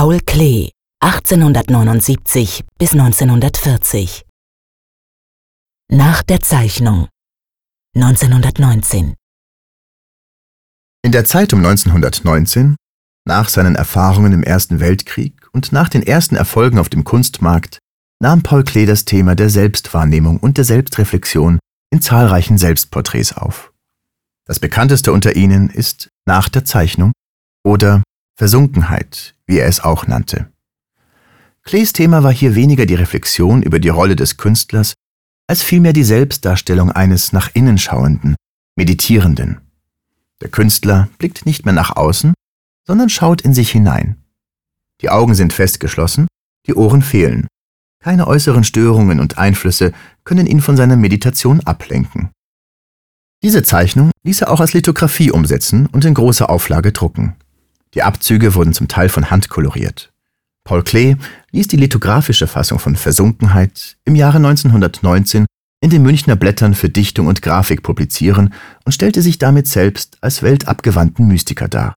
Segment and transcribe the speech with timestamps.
[0.00, 4.24] Paul Klee, 1879 bis 1940.
[5.90, 7.08] Nach der Zeichnung
[7.96, 9.16] 1919.
[11.02, 12.76] In der Zeit um 1919,
[13.26, 17.80] nach seinen Erfahrungen im Ersten Weltkrieg und nach den ersten Erfolgen auf dem Kunstmarkt,
[18.22, 21.58] nahm Paul Klee das Thema der Selbstwahrnehmung und der Selbstreflexion
[21.90, 23.72] in zahlreichen Selbstporträts auf.
[24.44, 27.10] Das bekannteste unter ihnen ist Nach der Zeichnung
[27.64, 28.04] oder
[28.36, 30.52] Versunkenheit, wie er es auch nannte.
[31.64, 34.94] Klees Thema war hier weniger die Reflexion über die Rolle des Künstlers,
[35.48, 38.36] als vielmehr die Selbstdarstellung eines nach innen schauenden,
[38.76, 39.60] meditierenden.
[40.40, 42.34] Der Künstler blickt nicht mehr nach außen,
[42.86, 44.16] sondern schaut in sich hinein.
[45.00, 46.28] Die Augen sind festgeschlossen,
[46.66, 47.48] die Ohren fehlen.
[48.00, 49.92] Keine äußeren Störungen und Einflüsse
[50.24, 52.30] können ihn von seiner Meditation ablenken.
[53.42, 57.36] Diese Zeichnung ließ er auch als Lithografie umsetzen und in großer Auflage drucken.
[57.94, 60.12] Die Abzüge wurden zum Teil von Hand koloriert.
[60.64, 61.16] Paul Klee
[61.52, 65.46] ließ die lithografische Fassung von Versunkenheit im Jahre 1919
[65.80, 68.52] in den Münchner Blättern für Dichtung und Grafik publizieren
[68.84, 71.94] und stellte sich damit selbst als weltabgewandten Mystiker dar.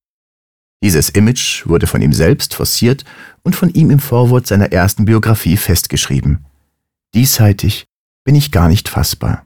[0.83, 3.05] Dieses Image wurde von ihm selbst forciert
[3.44, 6.45] und von ihm im Vorwort seiner ersten Biografie festgeschrieben.
[7.13, 7.85] Diesseitig
[8.23, 9.45] bin ich gar nicht fassbar.